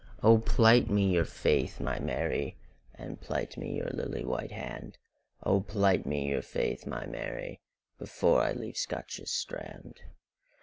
O 0.23 0.39
plight 0.39 0.89
me 0.89 1.11
your 1.13 1.25
faith, 1.25 1.79
my 1.79 1.99
Mary, 1.99 2.55
And 2.95 3.21
plight 3.21 3.55
me 3.55 3.77
your 3.77 3.91
lily 3.91 4.25
white 4.25 4.49
hand;O 4.51 5.59
plight 5.59 6.07
me 6.07 6.27
your 6.27 6.41
faith, 6.41 6.87
my 6.87 7.05
Mary, 7.05 7.59
Before 7.99 8.41
I 8.41 8.53
leave 8.53 8.77
Scotia's 8.77 9.29
strand. 9.29 10.01